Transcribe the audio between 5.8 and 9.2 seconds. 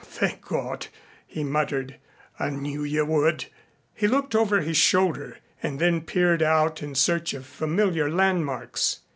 peered out in search of familiar land marks.